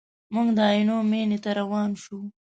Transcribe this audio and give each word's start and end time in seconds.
موږ 0.33 0.47
د 0.57 0.59
عینو 0.71 0.97
مینې 1.11 1.37
ته 1.43 1.51
روان 1.59 1.89
شوو. 2.01 2.21